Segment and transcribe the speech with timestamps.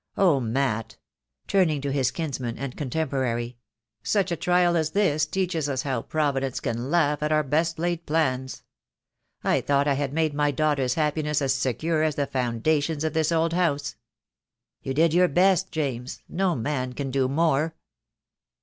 [0.17, 0.39] Oh!
[0.39, 0.97] Matt,"
[1.47, 3.57] turning to his kinsman and contemporary,
[4.01, 7.77] "such a trial as this teaches us how Pro vidence can laugh at our best
[7.77, 8.63] laid plans.
[9.43, 13.31] I thought I had made my daughter's happiness as secure as the foundations of this
[13.31, 13.95] old house."
[14.81, 16.23] "You did your best, James.
[16.27, 17.75] No man can do more."